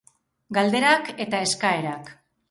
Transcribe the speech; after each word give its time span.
Galderak 0.57 1.11
eta 1.25 1.41
eskaerak. 1.49 2.09